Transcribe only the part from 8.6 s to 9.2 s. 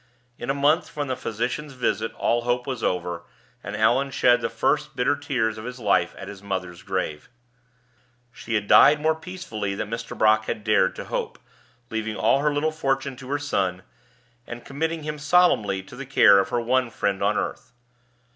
died more